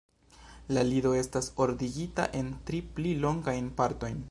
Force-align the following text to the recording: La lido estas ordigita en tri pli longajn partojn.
La 0.77 0.81
lido 0.87 1.11
estas 1.17 1.49
ordigita 1.65 2.27
en 2.41 2.51
tri 2.71 2.83
pli 2.97 3.15
longajn 3.27 3.71
partojn. 3.83 4.19